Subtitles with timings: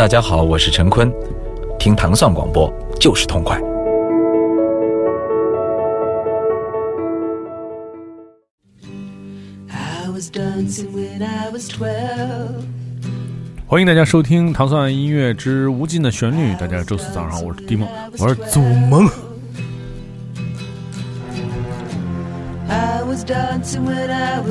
[0.00, 1.12] 大家好，我是陈坤，
[1.78, 3.60] 听糖蒜广播就是痛快。
[13.66, 16.54] 欢迎大家收听《糖蒜音乐之无尽的旋律》。
[16.56, 17.86] 大家周四早上，我是迪梦，
[18.18, 19.06] 我是祖萌。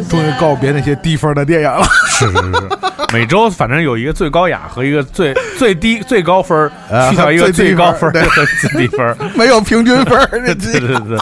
[0.09, 1.83] 终于告别那些低分的电影了。
[2.09, 2.69] 是是是，
[3.13, 6.69] 每周反正有一个最高雅和一个最 最低最高分，
[7.09, 10.27] 去掉一个最高分和最低分， 没有平均分。
[10.29, 11.17] 对对对，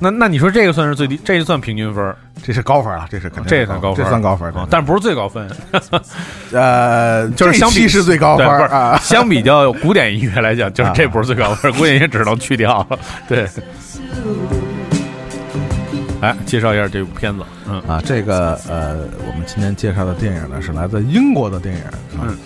[0.00, 5.48] 那那你说这个算是最低，这就算平均分，这是高分啊，这是肯定这也算高分，这算高分，但不是最高分。
[6.52, 12.86] 呃，就是相比是最高分啊，相比较古典音乐来讲，就是这不是最高分，古典音乐只能去掉。
[13.28, 13.46] 对。
[16.20, 17.80] 来介绍一下这部片子，嗯。
[17.88, 21.82] 啊，这个呃，我们今天介绍的电影呢是来自英国的电影，
[22.20, 22.36] 嗯，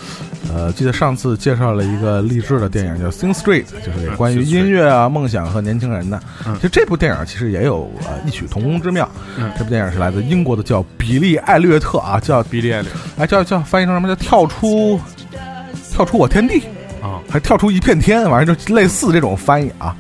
[0.52, 6.21] 呃，记得上次介绍了一个励志的电影叫《Sing Street》，就是关于音乐啊、梦想和年轻人的。
[6.57, 9.09] 其实这部电影其实也有呃异曲同工之妙。
[9.59, 14.09] 这部电影是来自英国的，叫比利·艾略特啊，叫比利·艾略，哎，叫叫翻译成什么？
[14.09, 15.01] 叫跳出
[15.91, 16.63] 跳出我天地
[17.02, 19.96] 啊，还跳出一片天，反正就类似这种翻译啊。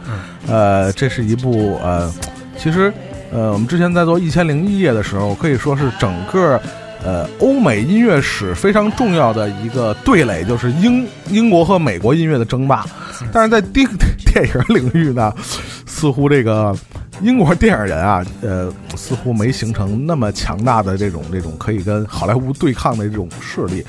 [0.46, 2.12] 呃，这是一部呃，
[2.56, 2.92] 其实。
[3.34, 6.60] 呃，我们之前在做《一千零一夜》的时候，可以说是整个，
[7.02, 12.86] 呃，欧美音乐史非常重要的一个对垒，就是英英国和美国音乐的争霸。
[13.32, 13.84] 但是在电
[14.24, 15.34] 电影领域呢，
[15.84, 16.72] 似乎这个
[17.22, 23.84] 英国电影人啊，呃，似乎没形成那么强大的这种这种可以跟好莱坞对抗的这种势力。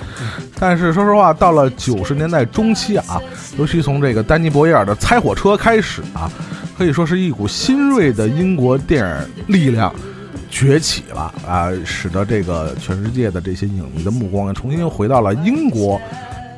[0.59, 3.21] 但是说实话，到了九十年代中期啊，
[3.59, 6.31] 尤其从这个丹尼·博耶尔的《猜火车》开始啊。
[6.77, 9.93] 可以说是一股新锐的英国电影力量
[10.49, 15.99] 崛起了啊，使得这个全世界的这些影迷的目光重新又回到了英国，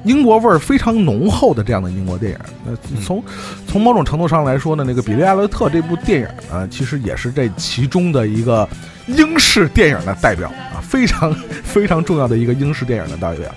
[0.04, 2.40] 英国味儿非常浓厚的这样的英国电影。
[2.66, 3.24] 那从
[3.68, 8.68] 从某种程度上来说呢，那个《比利·艾略特》这部电影呢，其实也是这其中的一个
[9.08, 13.50] 英式电影的代表啊，非常 非常重要的一个英式电影的代表。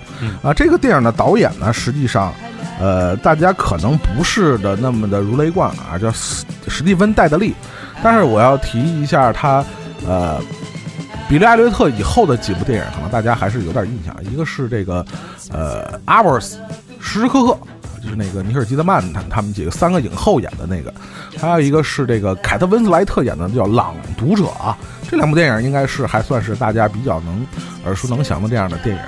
[0.43, 2.33] 啊，这个电影的导演呢，实际上。
[2.81, 7.53] 呃，大家可能不是的那么的如雷贯耳，叫史史蒂芬戴德利，
[8.01, 9.63] 但是我要提一下他，
[10.07, 10.41] 呃，
[11.29, 15.05] 比利艾略特以后的几部电影，可能大家还是有点印象，一个是这个，
[15.51, 16.55] 呃，Hours，
[16.99, 17.57] 时时刻刻，
[18.03, 20.91] 就是那个尼尔基德曼他他们几个三个影后演的那个，
[21.37, 24.75] 还有一个是这个凯特温斯莱特演的叫《朗读者》啊，
[25.07, 27.45] 这两部电影应该是还算是大家比较能
[27.85, 29.01] 耳熟能详的这样的电影，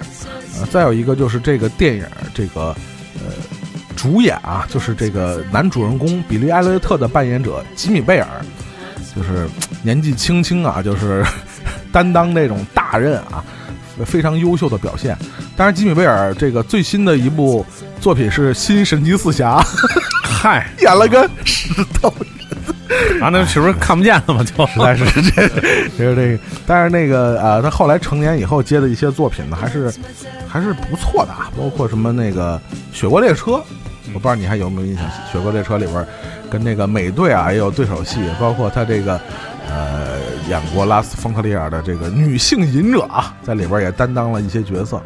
[0.59, 2.05] 呃，再有一个就是这个电影
[2.35, 2.75] 这个，
[3.95, 8.27] 主演啊，就是这个男主人公比利·艾略特的扮演者吉米·贝尔，
[9.15, 9.47] 就是
[9.81, 11.23] 年纪轻轻啊，就是
[11.91, 13.43] 担当那种大任啊，
[14.05, 15.17] 非常优秀的表现。
[15.55, 17.65] 当然，吉米·贝尔这个最新的一部
[18.01, 19.59] 作品是《新神奇四侠》，
[20.23, 21.71] 嗨， 演了个石
[22.01, 24.43] 头人啊，那是不是看不见了吗？
[24.43, 25.47] 就实在是这，
[25.97, 26.39] 就是这个。
[26.65, 29.93] 但是那个啊，他后来成年以后接的一些作品呢，还是
[30.47, 32.59] 还是不错的啊，包括什么那个
[32.97, 33.51] 《雪国列车》。
[34.13, 36.05] 我不知道你还有没有印象，《雪国列车》里边
[36.49, 39.19] 跟那个美队啊也有对手戏，包括他这个
[39.67, 40.19] 呃
[40.49, 45.01] 演过拉斯冯特利尔的这个女性隐者啊，在里边也担当了一些角色，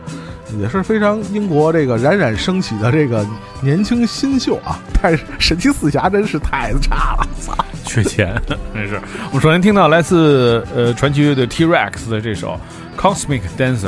[0.59, 3.25] 也是非常英国这个冉冉升起的这个
[3.61, 4.79] 年轻新秀啊。
[5.01, 8.39] 但是神奇四侠真是太差了，操， 缺钱
[8.73, 8.99] 真是。
[9.27, 12.59] 我们首先听到来自呃传奇乐队 T-Rex 的这首
[12.99, 13.87] 《Cosmic Dancer》。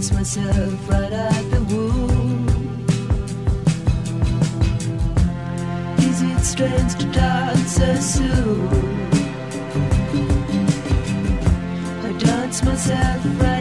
[0.00, 2.48] Dance myself right at the womb.
[5.98, 8.68] Is it strange to dance so soon?
[12.02, 13.59] I dance myself right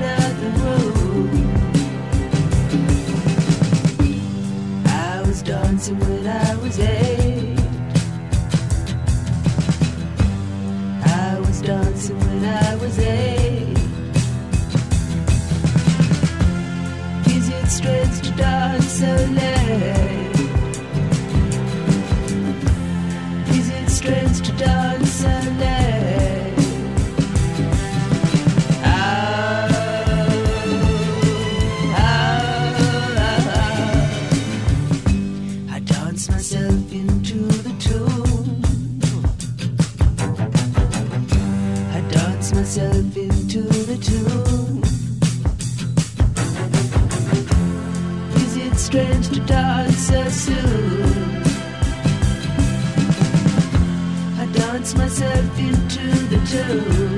[54.95, 57.08] myself into the tune.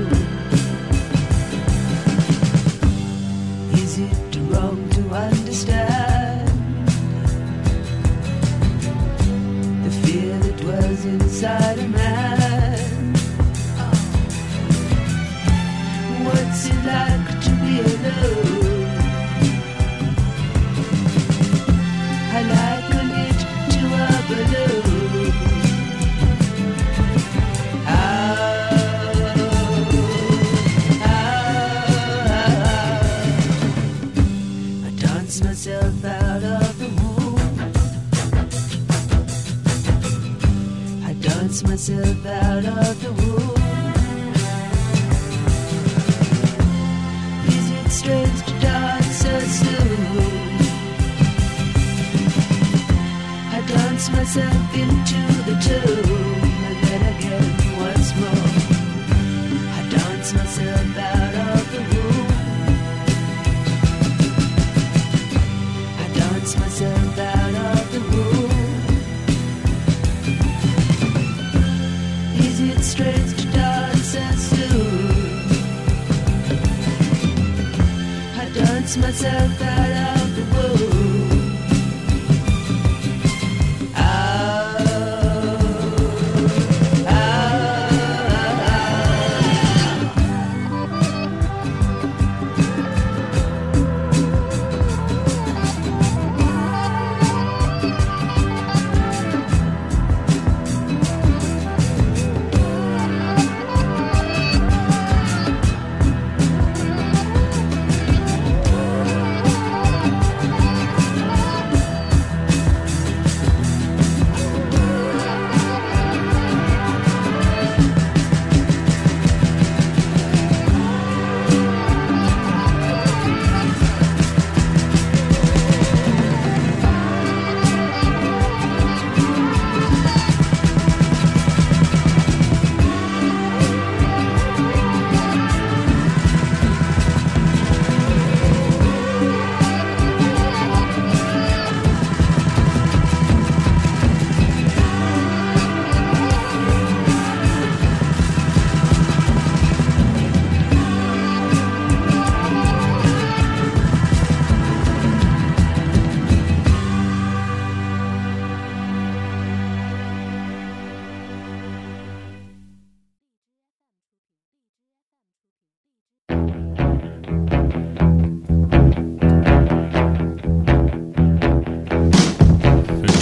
[78.82, 80.11] convince myself that I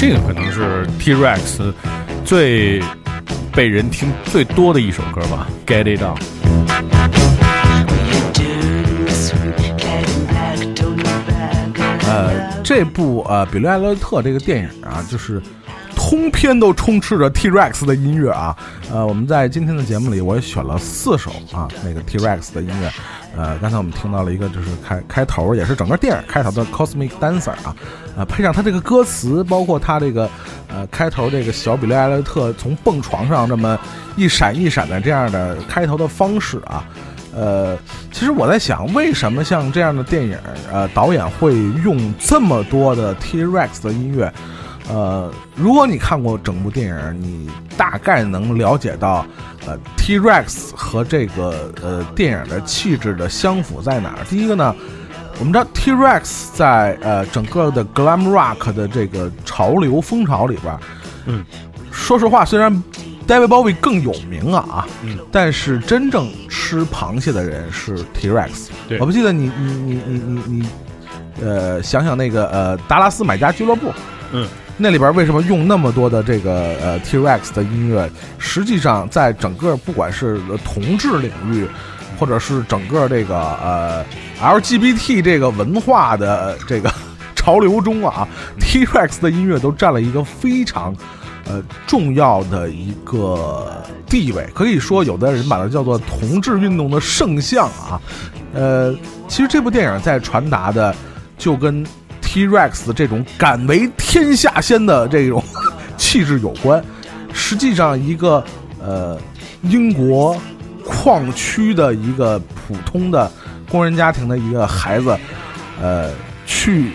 [0.01, 1.75] 这个可能是 T-Rex
[2.25, 2.83] 最
[3.53, 6.17] 被人听最多的一首歌吧，《Get It On》。
[12.09, 15.39] 呃，这部呃比利艾略特这个电影啊，就是
[16.11, 18.57] 通篇都充斥着 T-Rex 的音乐啊。
[18.93, 22.91] 呃，我们在今天的节目里，我也选了四首啊那个 T-Rex 的音乐。
[23.37, 27.77] 呃，刚才我们听到了一个，就是开开头，也是整个电影开头的 Cosmic Dancer 啊，
[28.17, 30.29] 呃，配上他这个歌词，包括他这个
[30.67, 33.79] 呃开头这个小比利艾略特从蹦床上这么
[34.17, 36.85] 一闪一闪的这样的开头的方式啊。
[37.33, 37.79] 呃，
[38.11, 40.37] 其实我在想，为什么像这样的电影，
[40.73, 44.33] 呃，导演会用这么多的 T-Rex 的音乐？
[44.93, 49.25] 呃，如果你看过整部电影，你大概能了解到，
[49.65, 54.25] 呃，T-Rex 和这个呃电影的气质的相符在哪儿。
[54.29, 54.75] 第一个呢，
[55.39, 60.77] 我们知道 T-Rex 在呃整个的 Glam Rock 的这个潮流风潮里边，
[61.27, 61.45] 嗯，
[61.93, 62.83] 说实话，虽然
[63.29, 68.69] David Bowie 更有名啊，嗯，但是真正吃螃蟹的人是 T-Rex。
[68.89, 68.99] 对。
[68.99, 70.69] 我不记得你你你你你你，
[71.41, 73.93] 呃，想想那个呃达拉斯买家俱乐部，
[74.33, 74.49] 嗯，
[74.83, 78.11] 那里边为什么用那么多的这个呃 T-Rex 的音乐？
[78.39, 81.67] 实际上，在整个不管是同志领域，
[82.19, 84.03] 或者是整个这个呃
[84.41, 86.91] LGBT 这个文化的这个
[87.37, 88.27] 潮流中啊
[88.59, 90.97] ，T-Rex 的音乐都占了一个非常
[91.45, 93.71] 呃重要的一个
[94.07, 94.49] 地位。
[94.55, 98.01] 可以说，有的人把它叫做同志运动的圣像啊。
[98.55, 98.97] 呃，
[99.29, 100.95] 其实这部电影在传达的
[101.37, 101.85] 就跟
[102.31, 105.43] T-Rex 这种敢为天下先的这种
[105.99, 106.81] 气质有关。
[107.33, 108.45] 实际上，一个
[108.81, 109.19] 呃
[109.63, 110.41] 英国
[110.85, 113.29] 矿区的一个普通的
[113.69, 115.19] 工人家庭的一个孩子，
[115.83, 116.13] 呃，
[116.47, 116.93] 去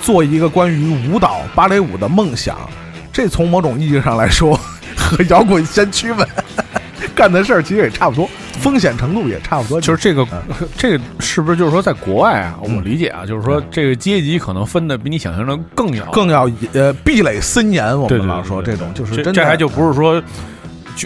[0.00, 2.56] 做一个关于舞蹈芭蕾舞的梦想，
[3.12, 4.56] 这从某种意义上来说，
[4.96, 6.24] 和摇滚先驱们
[7.12, 9.80] 干的事儿其实也差不多，风险程度也差不多。
[9.80, 17.98] 就是这个嗯， 这个是不是就是说，在国外啊，我理解啊，就是说这个阶级可能分的比你想象中更要更要呃壁垒森严。
[17.98, 20.22] 我们老说这种就是这真的，这还就不是说。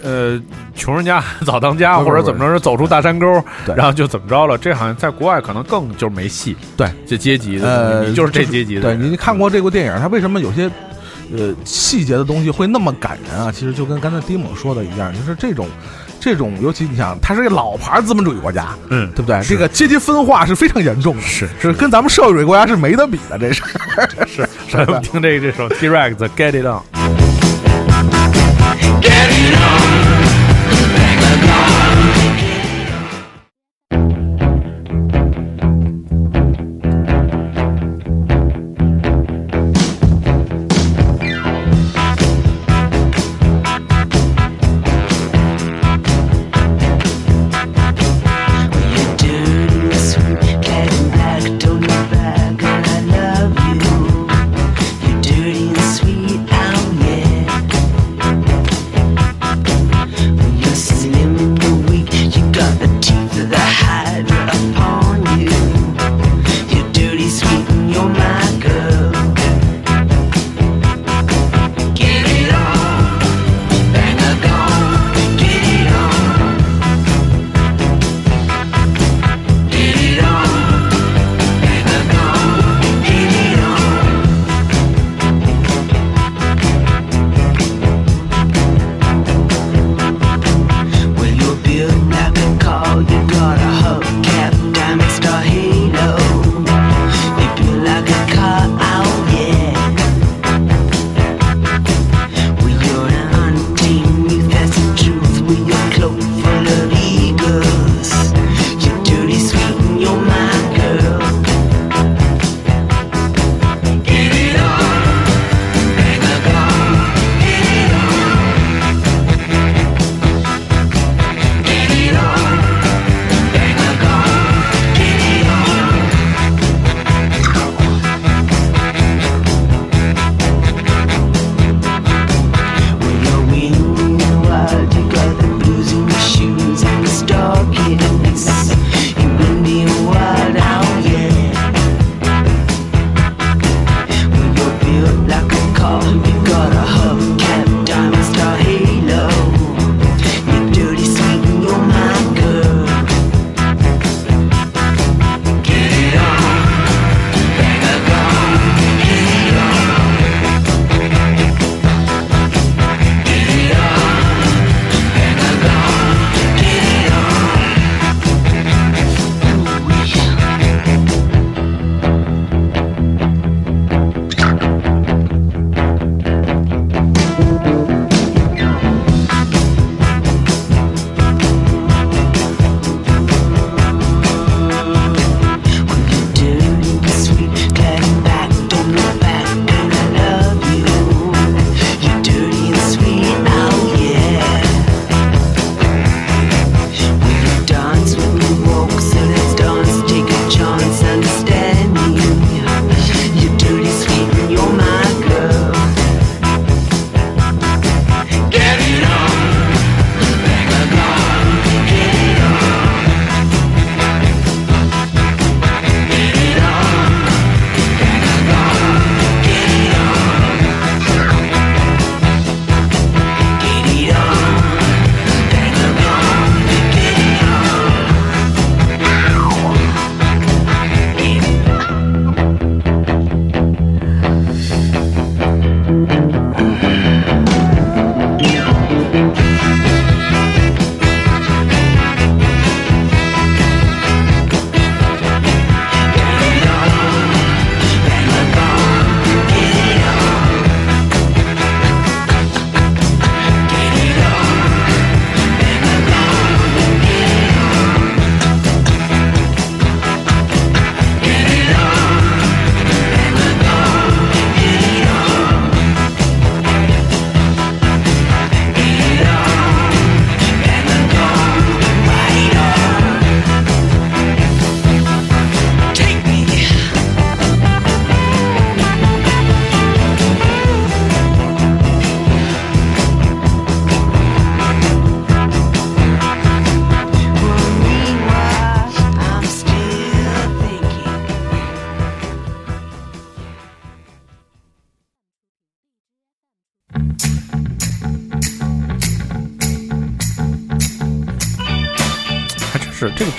[0.02, 0.40] 呃，
[0.74, 3.26] 穷人家 早当家，或者怎么着，走出大山沟，
[3.76, 4.58] 然后就怎么着了。
[4.58, 6.56] 这好像在国外可能更就是没戏。
[6.76, 9.12] 对，这阶级的呃，你就是这阶级的对人。
[9.12, 10.68] 你看过这部电影，它为什么有些
[11.32, 13.52] 呃细节的东西会那么感人啊？
[13.52, 15.68] 其实就跟刚才迪蒙说的一样，就是这种
[16.24, 19.42] 这种，尤其你想，它是一个老牌资本主义国家，嗯，对不对？
[19.42, 23.62] 这个阶级分化是非常严重的，是是跟咱们社会主义国家是没得比的，这是
[24.26, 24.48] 是。
[24.72, 26.80] 咱们听这这首 T-Rex 的 Get It On。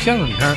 [0.05, 0.55] 片子，你看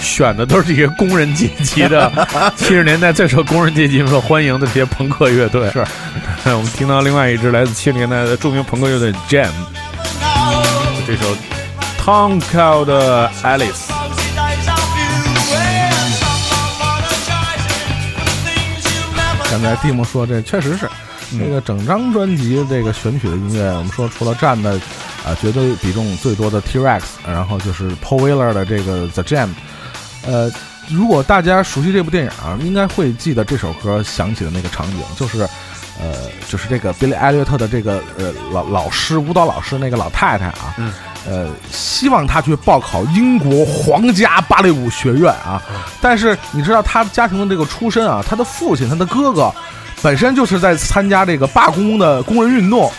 [0.00, 5.68] 选的都是这些工人阶级的， 七十年代最受工人阶级所欢迎的这些朋克乐队。
[5.72, 5.84] 是，
[6.54, 9.50] 我们听到另外一支来自七十年代的著名朋克乐队 Jam，
[11.08, 11.36] 这首
[12.00, 13.90] Tom Cowell 的 Alice。
[19.50, 20.88] 刚才蒂姆说这确实是，
[21.36, 24.78] 这个整张专辑这个选曲的音乐，我们说除了站的
[25.24, 29.48] 啊绝对比重最多的 T-Rex，然后就是 Paul Weller 的这个 The Jam，
[30.26, 30.50] 呃，
[30.88, 35.40] 如果大家熟悉这部电影啊，应该会记得这首歌响起的那个场景，就是
[36.00, 36.14] 呃，
[36.48, 40.92] 就是这个比利·艾略特的这个呃老老师舞蹈老师那个老太太啊，嗯。
[41.26, 45.58] 呃，希望他去报考英国皇家芭蕾舞学院啊，
[45.98, 49.50] 但是你知道他家庭的这个出身啊，他的父亲，他的哥哥，
[50.02, 52.92] 本身就是在参加这个罢工的工人运动，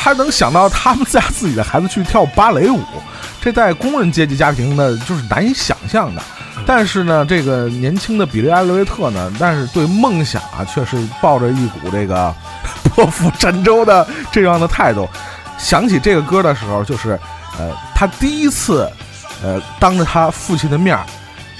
[0.00, 2.80] 他能想到他们家自己的孩子去跳芭蕾舞，
[3.42, 6.22] 这在工人阶级家庭呢，就是难以想象的。
[6.64, 12.32] 但是呢，这个年轻的比利·艾略特呢，但是对梦想啊，却是抱着一股这个
[12.84, 15.08] 破釜沉舟的这样的态度。
[15.58, 17.18] 想起这个歌的时候，就是。
[17.58, 18.88] 呃，他第一次，
[19.42, 21.04] 呃，当着他父亲的面儿，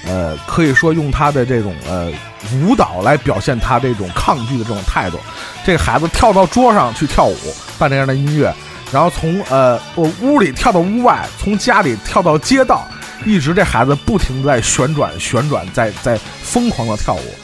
[0.07, 2.13] 呃，可以说用他的这种呃
[2.53, 5.19] 舞蹈来表现他这种抗拒的这种态度。
[5.65, 7.37] 这个孩子跳到桌上去跳舞，
[7.79, 8.55] 伴这样的音乐，
[8.93, 12.87] 然后从呃我屋里跳到屋外，从家里跳到街道，
[13.25, 17.35] 一直这孩子不停在旋转旋转，在在疯狂的跳舞。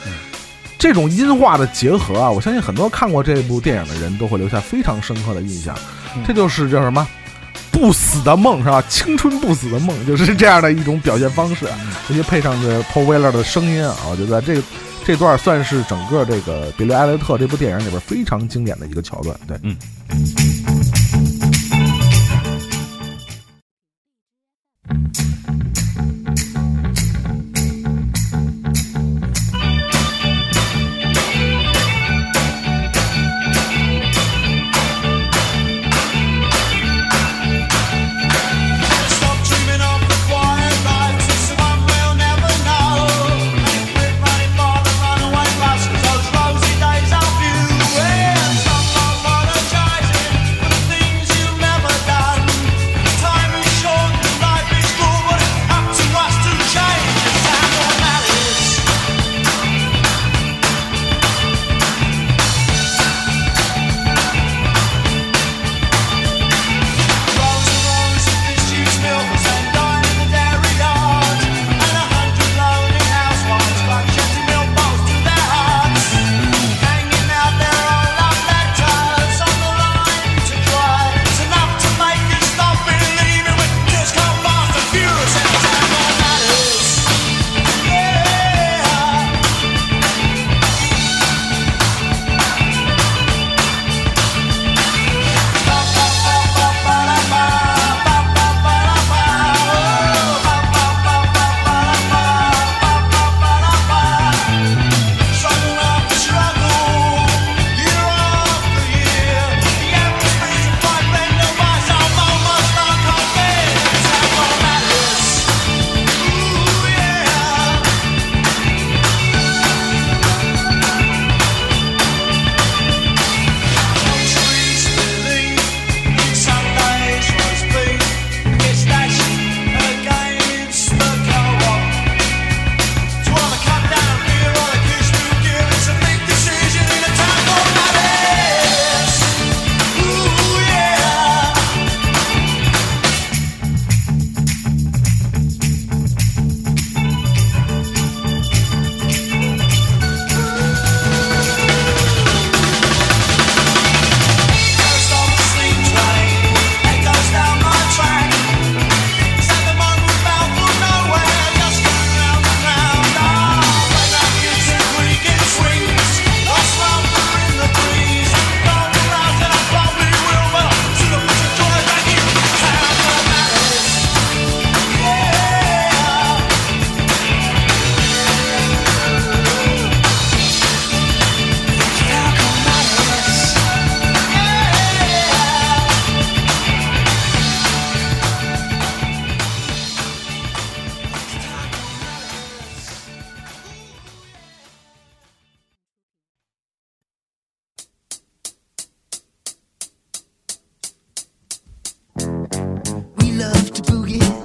[0.79, 5.75] 这种音画的结合啊，我相信很多看过这部电影的人都会留下非常深刻的印象。
[6.27, 7.07] 这就是叫什么？
[7.85, 8.83] 不死的梦是吧？
[8.89, 11.67] 青春不死的梦就是这样的一种表现方式，
[12.09, 14.57] 尤其配上这 Paul Weller 的声音啊，我觉得这
[15.05, 19.39] 这段算是整个这个《比利·艾略特》这部电影里边非常经典的一个桥段。
[19.47, 19.77] 对，嗯。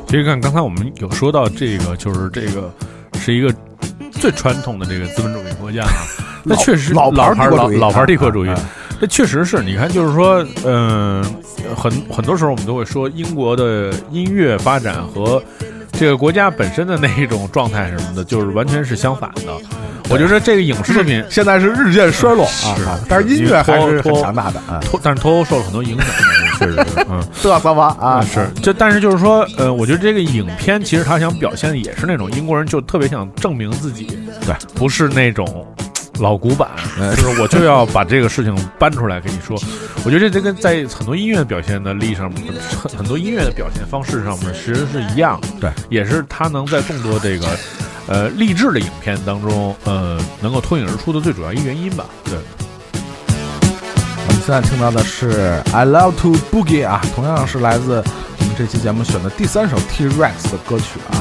[0.10, 2.74] 其实看刚才我们有说到这个，就是这个
[3.20, 3.54] 是一个
[4.12, 6.02] 最传统的这个资本主义国家啊，
[6.44, 8.70] 那确实老老牌老老牌帝国主义啊啊，
[9.00, 11.24] 这确实是你看，就是说，嗯、
[11.78, 15.40] 很很多时候我们都会说英国的音乐发展和
[15.92, 19.56] 这个国家本身的那一种状态什么的，就是完全是相反的。
[20.10, 26.08] 我觉得这个影视作品现在是日渐衰落啊但是音乐还是很强大的啊，脱，但是脱欧受了很多影响，
[26.58, 27.22] 确实是，嗯。
[27.42, 34.06] 嘚瑟吧啊，是，就但是就是说，呃，我觉得这个影片其实他想表现的也是那种英国人就特别想证明自己，
[34.46, 35.66] 对，不是那种
[36.20, 36.70] 老古板，
[37.00, 39.58] 嗯就是我就要把这个事情搬出来跟你说。
[40.06, 42.32] 我觉得这跟在很多音乐表现的力上，
[42.82, 47.46] 很很多音乐的表现方式上面其实是一样的，对，也是他能在众多这个
[48.10, 52.34] 呃励志的影片当中，呃，能够脱颖而出的最主要一原因吧，对。
[54.28, 58.04] 我们现在听到的是《I Love to Boogie》啊，同样是来自
[58.40, 61.19] 我们这期节目选的第三首 T Rex 的歌曲啊。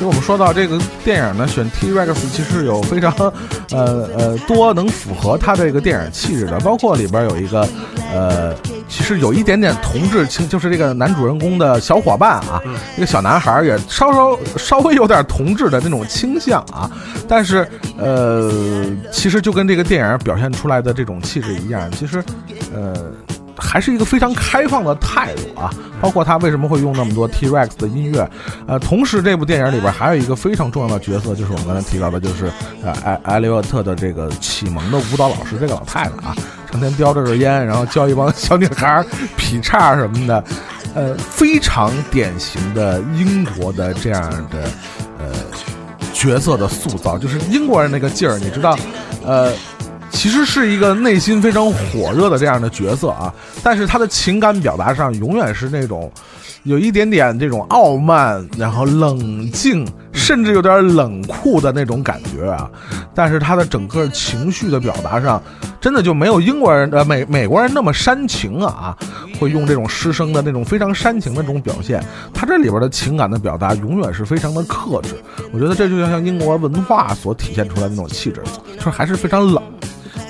[0.00, 3.12] 其实我们说到这个电影呢，选 T Rex 其实有非常
[3.70, 7.68] 呃呃多能符合它这个电影气质的，包括里边有一个
[8.10, 8.54] 呃，
[8.88, 12.62] 其实有一点点同志情，就是这个男主人公的小伙伴啊，
[12.96, 16.90] 一个小男孩也稍稍稍微有点同志的那种倾向啊，
[17.28, 18.50] 但是呃，
[19.12, 22.24] 其实就跟这个电影表现出来的这种气质一样，其实
[22.74, 23.12] 呃。
[23.60, 25.70] 还是一个非常开放的态度啊，
[26.00, 28.28] 包括他为什么会用那么多 T Rex 的音乐，
[28.66, 32.50] 呃，同时这部电影里边还有一个非常重要的角色，就是我们刚才提到的，就是
[32.82, 36.36] 呃艾艾利沃特的这个启蒙的舞蹈老师，这个老太太啊，
[36.70, 39.04] 成天叼着根烟，然后教一帮小女孩
[39.36, 40.44] 劈叉什么的，
[40.94, 44.70] 呃，非常典型的英国的这样的
[45.18, 45.26] 呃
[46.12, 48.76] 角色的塑造，就是英国人那个劲儿，你知道，
[49.24, 49.52] 呃。
[50.10, 56.10] 其实是一个内心非常火热的这样的角色啊，但是他的情感表达上永远是那种
[56.64, 62.70] 有一点点这种傲慢，然后冷静，甚至有点冷酷的那种感觉啊。
[63.14, 65.42] 但是他的整个情绪的表达上，
[65.80, 68.94] 真的就没有英国人呃美美国人那么煽情啊，
[69.38, 72.04] 会用这种师生的那种非常煽情的这种表现。
[72.34, 75.14] 他这里边的情感的表达永远是非常的克制，
[75.52, 78.42] 我觉得这就像英国文化所体现出来的那种气质，
[78.76, 79.62] 就是还是非常冷。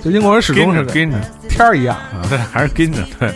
[0.02, 2.22] 就英国人始终是跟着天儿一样啊。
[2.28, 3.32] 对， 还是跟着，对。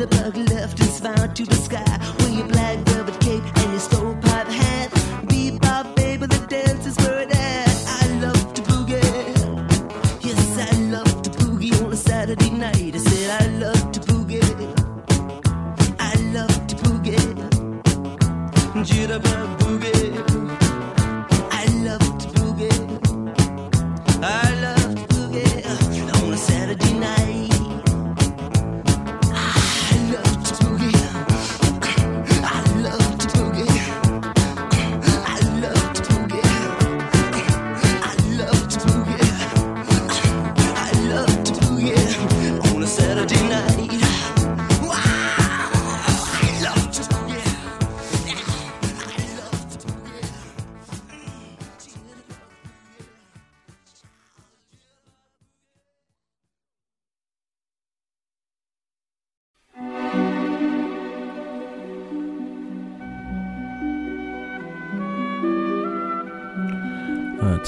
[0.00, 1.89] Jitterbug left and smiled to the sky.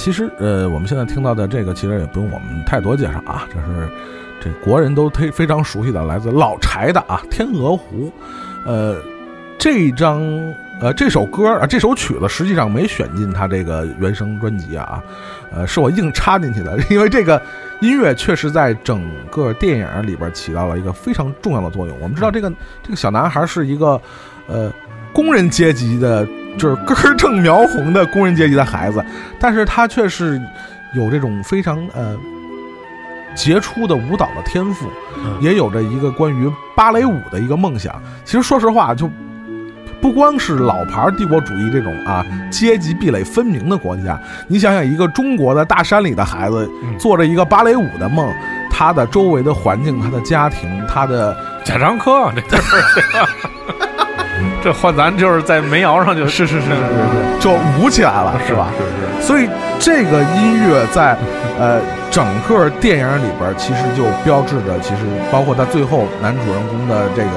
[0.03, 3.88] 其实呃，我们现在听到的这个，其实也不用我们太多介绍啊，这是
[4.41, 8.07] 这国人都非非常熟悉的，来自老柴的啊《天鹅湖》。
[8.67, 9.01] 呃，
[9.57, 10.21] 这张
[10.81, 15.01] 呃这首歌啊，这首曲子实际上没选进他这个原声专辑啊，
[15.53, 17.41] 呃，是我硬插进去的，因为这个
[17.81, 21.97] 音乐确实在整个电影里边起到了一个非常重要的作用。
[22.01, 24.03] 我们知道这个这个小男孩是一个
[24.49, 24.69] 呃
[25.12, 26.27] 工人阶级的，
[26.59, 29.05] 就是根正苗红的工人阶级的孩子，
[29.38, 30.41] 但是他却是
[30.95, 32.17] 有这种非常呃
[33.35, 34.87] 杰出的舞蹈的天赋，
[35.25, 37.95] 嗯也有着一个关于芭蕾舞的一个梦想。
[38.25, 39.11] 其实说实话，就
[40.01, 48.29] 不光是老牌帝国主义这种啊阶级壁垒分明的国家，你想想，一个中国的大山里的孩子嗯做着一个芭蕾舞的梦，
[48.71, 52.67] 他的周围的环境、他的家庭、他的贾樟柯啊，这就是
[54.62, 58.68] 这换咱就是在煤窑上就是是是是 是就舞起来了，是吧？
[58.78, 58.85] 是
[59.20, 61.16] 是，所以这个音乐在
[61.59, 67.31] 呃整个电影里边，其实就标志着，其实包括他最后男主人公的这个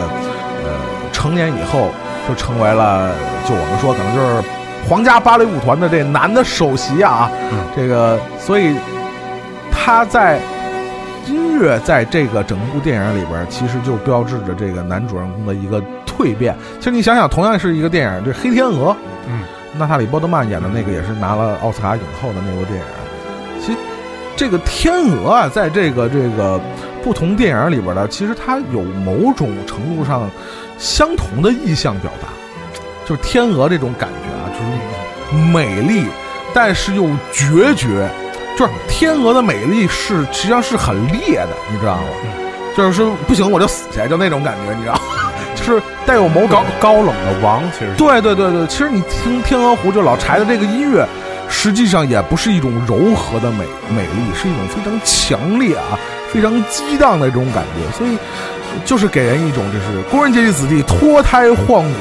[0.63, 0.69] 呃
[1.11, 1.89] 成年以后，
[2.27, 3.09] 就成为了
[3.47, 4.47] 就我们说可能就是
[4.87, 8.75] 皇家芭蕾舞团的这男的首席啊，嗯这个所以
[9.71, 10.39] 他在。
[11.27, 15.81] 音乐在这个整部电影里边，其实就标志着这个男主人公的一个
[16.17, 16.55] 蜕变。
[16.79, 18.91] 其实你想想，同样是一个电影，这《黑天鹅》，
[19.27, 19.43] 嗯，
[19.77, 22.85] 娜塔莉波特曼演的那个也是拿了奥斯卡影后的那部电影。
[23.61, 23.77] 其实
[24.35, 26.59] 这个天鹅啊，在这个这个
[27.03, 30.29] 不同电影里边呢，其实它有某种程度上
[30.77, 32.27] 相同的意象表达，
[33.05, 36.05] 就是天鹅这种感觉啊，就是美丽，
[36.53, 38.09] 但是又决绝。
[38.57, 42.03] 就是天鹅的美丽是实际上是很烈的，你知道吗？
[42.73, 44.99] 就是说不行我就死去，就那种感觉，你知道吗？
[45.65, 51.07] 就是带有某种高高冷的王，其实对对对对，其实你听《天鹅湖》就老柴的这个音乐，
[51.49, 55.97] 实际上也不是一种柔和的美美丽，是一种非常强烈啊、
[56.31, 58.15] 非常激荡的这种感觉，所以
[58.85, 61.99] 就是给人一种就是工人阶级子弟脱胎换骨，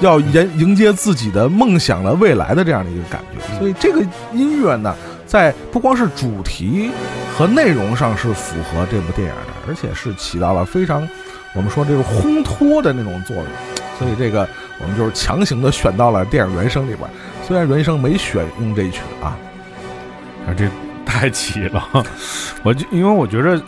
[0.00, 3.56] 要迎迎接自己的梦想的未来的这样的一个感觉。
[3.56, 4.00] 所以这个
[4.32, 4.92] 音乐呢，
[5.26, 6.90] 在不光是主题
[7.38, 11.08] 和内容上是符合这部电影的，而且是起到了非常
[11.56, 13.46] 我们说这是烘托的那种作用。
[13.98, 14.46] 所以这个
[14.78, 17.08] 我们就是强行的选到了电影原声里边，
[17.42, 19.38] 虽然原声没选用这一曲啊，
[20.46, 20.68] 啊，这
[21.06, 21.82] 太齐了。
[22.62, 23.58] 我就因为我觉着，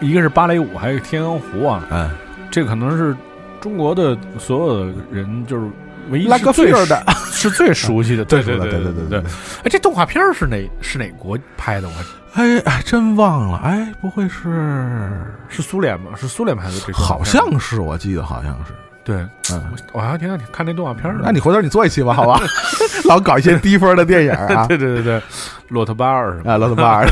[0.00, 2.10] 一个是芭蕾舞，还有天鹅湖啊，嗯，
[2.50, 3.16] 这可能是
[3.60, 5.70] 中国的所有的人就是
[6.10, 8.24] 唯一拉是最个菲儿的，是最熟悉的。
[8.26, 9.30] 对对对对对对对。
[9.62, 11.86] 哎，这动画片是哪是哪国拍的？
[11.86, 12.02] 我还
[12.34, 15.08] 哎哎，真忘了，哎，不会是？
[15.48, 16.10] 是苏联吗？
[16.16, 16.98] 是苏联拍的这个？
[16.98, 18.72] 好像是，我记得好像是，
[19.04, 19.16] 对，
[19.52, 21.20] 嗯，我还挺想看那动画片儿的。
[21.24, 22.40] 那你回头你做一期吧，好吧？
[23.06, 25.22] 老搞一些低分的电影啊， 对对对对，
[25.68, 27.06] 骆驼巴尔什么啊，洛特巴尔，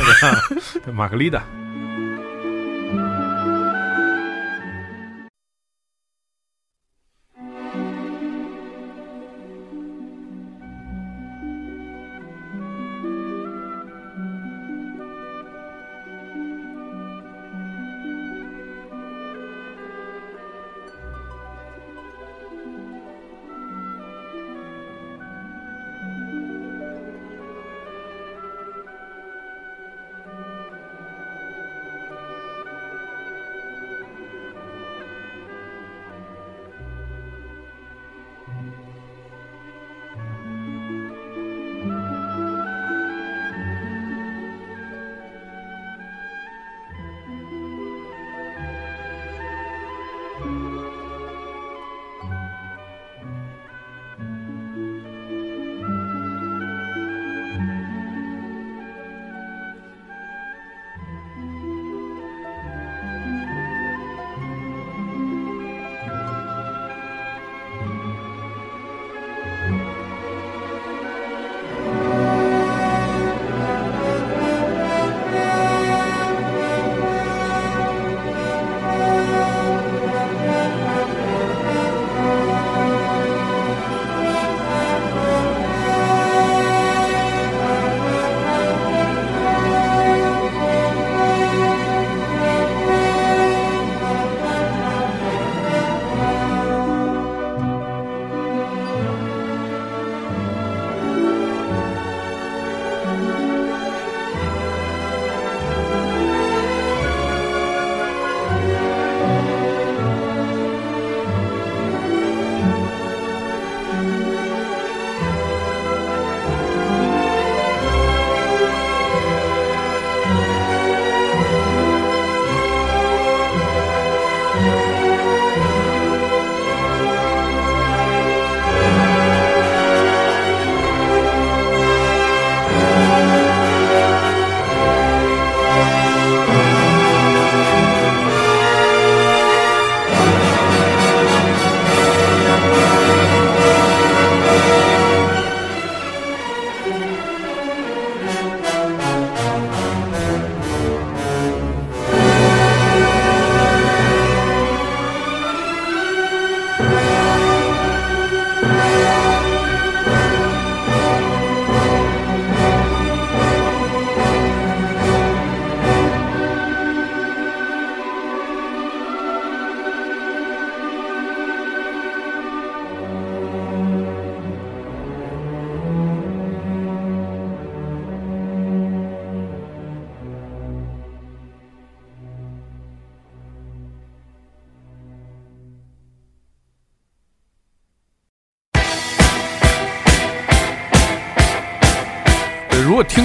[0.85, 1.41] 的， 玛格丽达。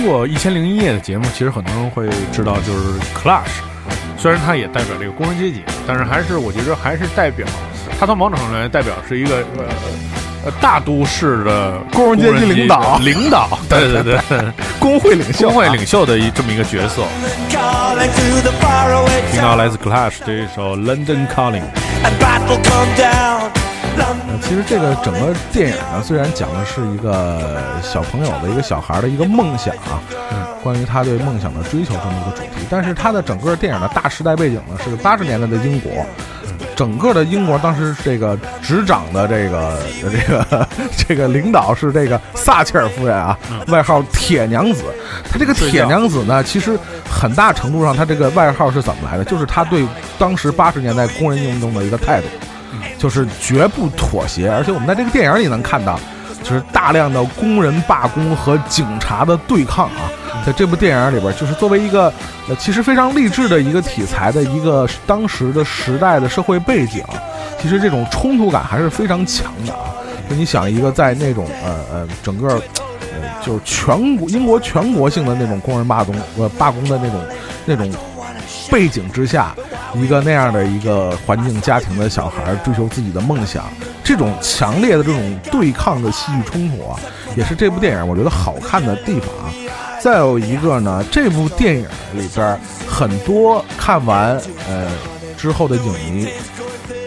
[0.07, 3.59] 过《一千零一夜》的节目，其实很多人会知道，就是 Clash，
[4.17, 7.45] 虽然它也代表这个工人阶级，但是还是我觉得还是代表，
[7.99, 9.65] 它从某种程度来代表是一个呃
[10.45, 12.97] 呃大都市的工人阶级领导。
[12.99, 14.17] 领导， 对对对，
[14.79, 17.03] 工会领袖啊，工会领袖的一这么一个角色。
[19.31, 21.61] 听到来自 Clash 这一首《London Calling》，
[24.41, 29.99] 其实这个整个电影呢，虽然讲的是一个小朋友的一个小孩的一个梦想啊，
[30.63, 36.05] 关于他对梦想的追求这么一个主题，但是他的整个电影的大时代背景呢是八十年代的英国。
[36.75, 39.79] 整个的英国当时这个执掌的这个
[40.11, 44.83] 这个这个领导是这个撒切尔夫人啊，外号铁娘子。
[45.29, 46.77] 她这个铁娘子呢，其实
[47.09, 49.25] 很大程度上，她这个外号是怎么来的？
[49.25, 49.87] 就是她对
[50.19, 52.27] 当时八十年代工人运动的一个态度。
[52.97, 55.99] 就是绝不妥协，而且我们在这个电影里能看到，
[56.43, 60.09] 就是大量的工人罢工和警察的对抗啊，
[60.45, 62.11] 在这部电影里边，就是作为一个
[62.47, 67.03] 呃其实非常励志的一个题材的一个当时的时代的社会背景，
[67.61, 69.93] 其实这种冲突感还是非常强的啊。
[70.29, 77.21] 就你想一个在那种呃呃整个呃就是全国英国全国性的那种工人罢工呃罢工的那种
[77.65, 77.89] 那种
[78.69, 79.55] 背景之下，
[79.95, 83.65] 一个那样的一个环境家庭的小孩追求自己的梦想，
[84.03, 86.99] 这种强烈的这种对抗的戏剧冲突啊，
[87.35, 89.53] 也是这部电影我觉得好看的地方啊。
[89.99, 94.87] 再有一个呢，这部电影里边很多看完呃
[95.37, 96.27] 之后的影迷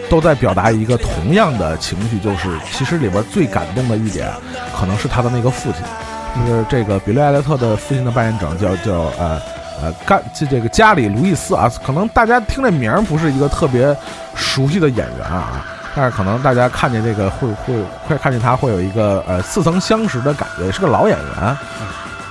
[0.09, 4.29] 都在表达一个同样的情绪，就是其实里边最感动的一点，
[4.77, 9.41] 可能是他的那个父亲，就是这个比利·艾略特的父亲的扮演者叫叫呃
[9.81, 13.95] 呃干这这个加里·路易斯啊，可能大家听这名儿不是一个特别
[14.35, 15.65] 熟悉的演员啊，
[15.95, 17.75] 但是可能大家看见这个会会
[18.07, 21.57] 会看见他会有一个呃似曾相识的感觉，是个老演员，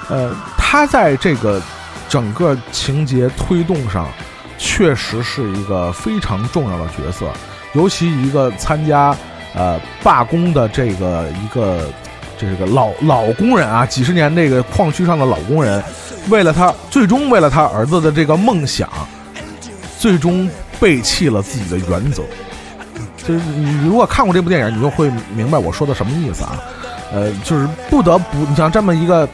[0.08, 1.60] 呃，他在这个
[2.08, 4.06] 整个情节推动上，
[4.58, 7.26] 确实是一个非常重要的角色，
[7.72, 9.16] 尤其一个参加
[9.54, 11.88] 呃罢工的这个一个
[12.40, 15.82] 这个老老工人啊，几十年这个矿区上的老工人，
[16.30, 18.88] 为了他最终为了他儿子的这个梦想，
[19.98, 20.48] 最终
[20.80, 22.22] 背弃了自己的原则。
[23.18, 26.58] 就是你如果看过这部电影，你就会明白我说的什么意思啊。
[27.12, 29.28] 呃，就是不得不，你像这么一个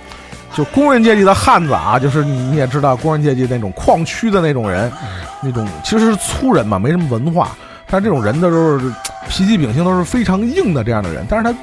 [0.55, 4.91] 就工人阶级的汉子啊，就是你你也知道工人阶级那种矿区的那种人，
[5.41, 7.57] 那种其实是粗人嘛，没什么文化，
[7.89, 8.93] 但这种人的都是
[9.28, 11.55] 脾气秉性都是非常硬的这样的人，但是他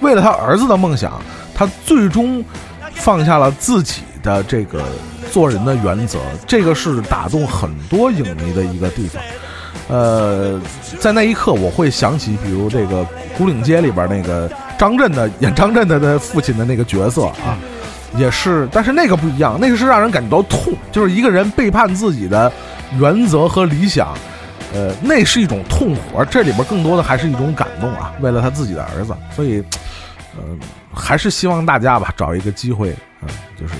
[0.00, 1.20] 为了他儿子的梦想，
[1.54, 2.44] 他最终
[2.94, 4.82] 放下了自己的这个
[5.30, 9.22] 做人的原则，这个是打动很多影迷的一个地方。
[9.88, 10.60] 呃，
[10.98, 13.02] 在那一刻，我会想起，比如这个
[13.38, 17.56] 《古岭街》里边那个张震的演张震的的父亲的那个角色啊，
[18.16, 22.52] 也是，但是那个不一样，那个是让人感觉到痛，就是一个人背叛自己的
[22.98, 24.12] 原则和理想，
[24.74, 29.62] 呃，那是一种痛苦，而这里边更多的还是一种感动啊，为了他自己的儿子，所以，
[30.36, 30.42] 呃，
[30.94, 33.74] 还是希望大家吧，找一个机会，嗯、就是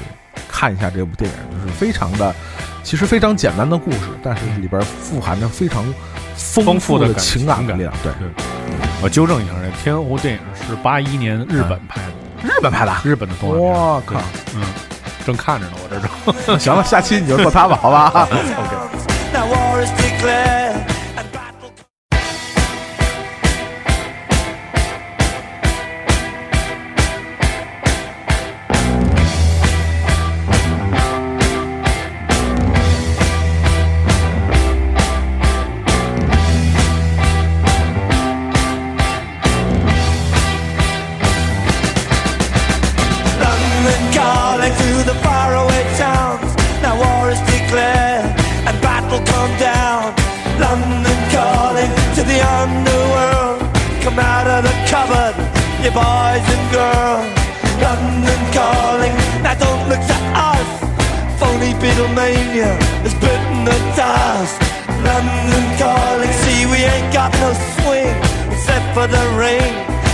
[0.50, 2.34] 看一下这部电影，就是非常的，
[2.82, 5.84] 其实非常简单的故事，但是里边富含着非常
[6.36, 7.66] 丰丰富的情感。
[7.66, 8.12] 力量，对，
[9.02, 13.64] 我纠正一下，这《天鹅湖》电影是八一年日本拍的，日本拍的，日本的动画片。
[13.64, 14.20] 我靠，
[14.54, 14.62] 嗯，
[15.24, 16.58] 正看着呢，我这正。
[16.58, 18.28] 行了，下期你就做他吧， 好吧
[19.32, 19.46] ？Now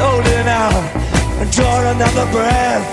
[0.00, 0.84] Holding out
[1.40, 2.84] and draw another breath.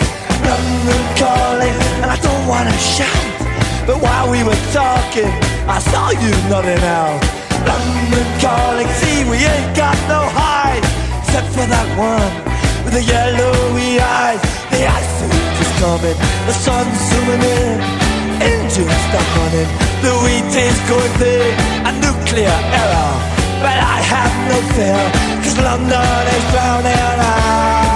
[0.44, 3.26] London calling, and I don't wanna shout.
[3.88, 5.32] But while we were talking,
[5.68, 7.20] I saw you nodding out.
[7.64, 10.84] London calling, see we ain't got no hide,
[11.24, 12.32] except for that one
[12.84, 14.42] with the yellowy eyes.
[14.72, 15.18] The ice
[15.64, 17.80] is coming, the sun's zooming in,
[18.40, 19.70] engines stop running,
[20.04, 21.56] the wheat is going thick,
[21.88, 23.14] a nuclear error.
[23.64, 25.04] But I have no fear,
[25.64, 26.94] London is drowning.
[26.94, 27.87] I,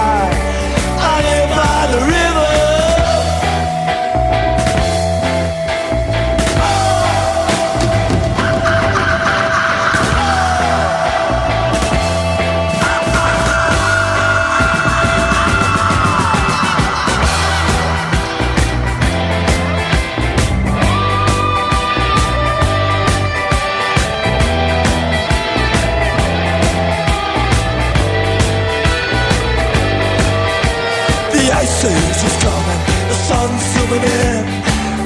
[33.92, 34.44] zooming in,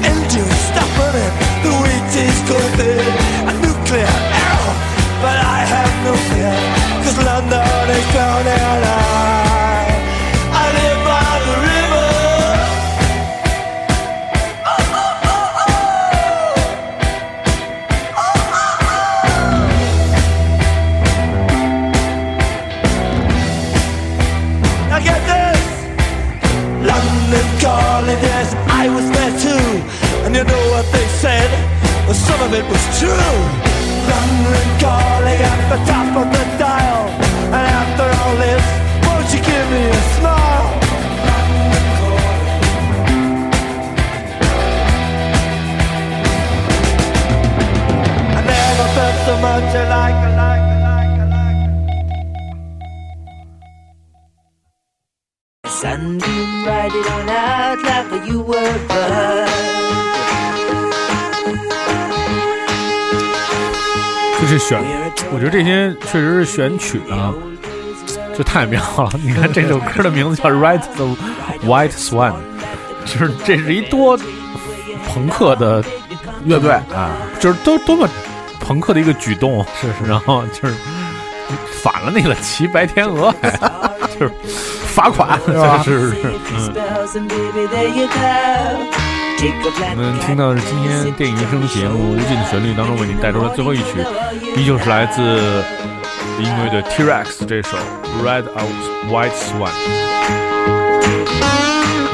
[0.05, 1.33] engines stop running,
[1.63, 2.73] the wheat is going
[3.47, 4.75] a nuclear error,
[5.21, 6.53] but I have no fear,
[7.03, 8.76] cause London is drowning.
[66.47, 67.33] 选曲啊，
[68.35, 69.11] 就太妙了。
[69.21, 71.05] 你看这首歌的名字叫《Ride the
[71.65, 72.31] White Swan》，
[73.05, 74.17] 就是这是一多
[75.07, 75.83] 朋克的
[76.45, 78.07] 乐队啊，就是多多么
[78.59, 80.73] 朋克的一个举动，是是，然后就是
[81.83, 83.51] 反了那个骑白天鹅，还
[84.19, 84.31] 就是
[84.87, 85.81] 罚款是吧？
[85.83, 86.73] 是是是，嗯。
[89.39, 94.03] 我们听到的是今天电影原声节目《无尽的旋律》当中为您带出的最后一曲，
[94.55, 95.63] 依旧是来自
[96.39, 97.75] 音乐的 T-Rex 这首
[98.23, 99.69] 《Red Out White Swan》。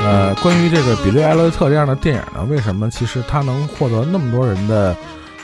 [0.05, 4.95] 呃，关于这个比利·艾略特这样的电影呢，为什么其实它能获得那么多人的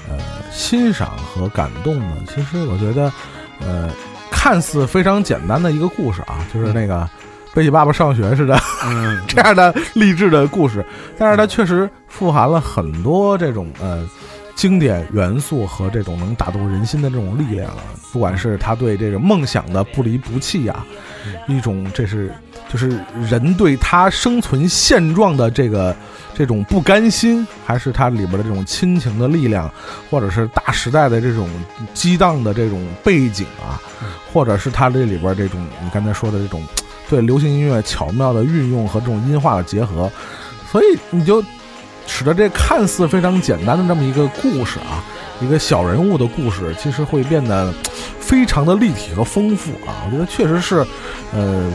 [0.10, 0.18] 呃
[0.52, 2.16] 欣赏和感动呢？
[2.34, 3.12] 其实我觉得，
[3.60, 3.90] 呃，
[4.32, 7.08] 看似非常简单的一个故事啊，就是那个
[7.54, 10.86] 背起爸爸上学似的嗯， 这样的励志的故事，
[11.18, 14.08] 但是它确实富含了很多这种呃
[14.60, 17.78] 经典元素和这种能打动人心的这种力量啊。
[18.12, 20.86] 不管是他对这个梦想的不离不弃呀、
[21.48, 22.30] 一种这是
[22.68, 23.00] 就是
[23.30, 25.96] 人对他生存现状的这个
[26.34, 29.72] 这种不甘心，还是它里边的这种亲情的力量，
[30.10, 31.48] 或者是大时代的这种
[31.94, 33.80] 激荡的这种背景啊，
[34.34, 36.62] 或者是它这里边这种你刚才说的这种
[37.10, 40.12] 对流行音乐巧妙的运用和这种音画的结合，
[40.70, 41.42] 所以你就
[42.08, 45.04] 使得这看似非常简单的这么一个故事啊，
[45.42, 47.74] 一个小人物的故事，其实会变得
[48.20, 50.06] 非常的立体和丰富啊。
[50.06, 50.86] 我觉得确实是，
[51.34, 51.72] 呃，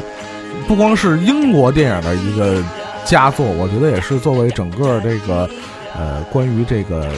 [0.66, 2.62] 不光是英国电影的一个
[3.04, 5.48] 佳作，我觉得也是作为整个这个
[5.96, 7.10] 呃关于这个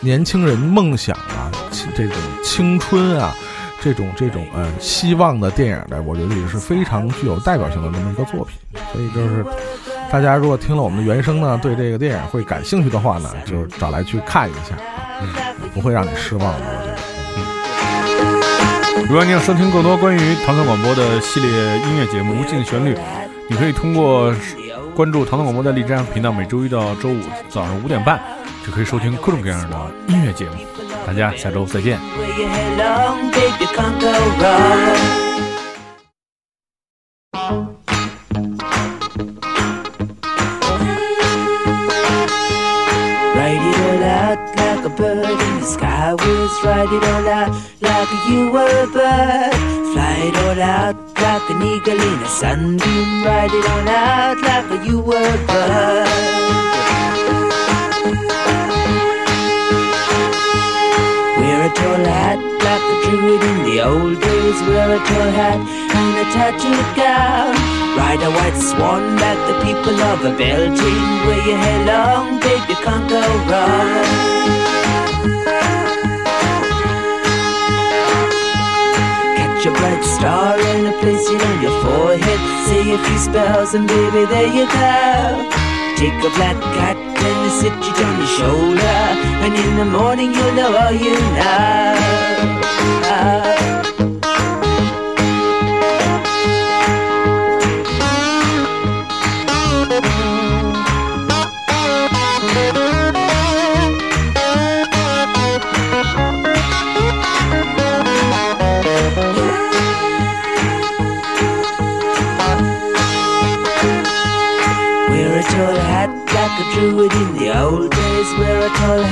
[0.00, 1.50] 年轻人梦想啊，
[1.96, 3.34] 这种青春啊。
[3.82, 8.56] 这种这种呃希望的电影的，我觉得也是非常具有代表性的这么一个作品。
[8.90, 9.44] 所以就是
[10.10, 15.20] 大家如果听了我们的原声呢，对这个电影会感兴趣的话呢，就找来去看一下啊，
[15.74, 16.60] 不会让你失望的。
[16.60, 16.96] 我觉得。
[19.08, 22.94] 如果你想收听更多关于唐宋广播的系列音乐节目《无尽的旋律》，
[23.50, 24.32] 你可以通过
[24.94, 28.20] 关注唐宋广播的荔枝 FM 频道，每周一到周五早上五点半
[28.64, 29.76] 就可以收听各种各样的
[30.06, 30.52] 音乐节目。
[31.06, 31.98] 大家下周再见。
[46.54, 49.54] Was ride it all out like you were a bird.
[49.92, 53.24] Fly it all out like an eagle in a sunbeam.
[53.24, 56.08] Ride it all out like you were a bird.
[61.38, 64.58] Wear a tall hat like a druid in the old days.
[64.68, 65.60] Wear a tall hat
[65.98, 67.54] and a tattooed gown.
[67.96, 71.00] Ride a white swan like the people of a Belgian.
[71.26, 74.83] Where you head long, babe, you can't go wrong.
[79.64, 82.40] Catch a bright star and a place it on your forehead.
[82.68, 85.48] Say a few spells and baby, there you go.
[85.96, 88.96] Take a black cat and sit it on your shoulder.
[89.40, 91.94] And in the morning you'll know all you know.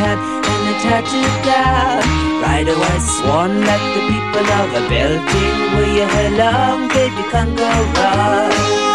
[0.02, 0.18] head
[0.52, 2.02] and a tattooed down.
[2.42, 7.70] Rider away, sworn that the people of the building where you belong, baby, can go
[7.94, 8.91] wrong.